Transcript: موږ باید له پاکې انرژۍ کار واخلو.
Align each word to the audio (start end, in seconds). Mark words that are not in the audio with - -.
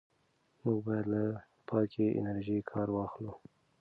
موږ 0.63 0.77
باید 0.87 1.05
له 1.13 1.23
پاکې 1.69 2.05
انرژۍ 2.19 2.59
کار 2.71 2.87
واخلو. 2.91 3.31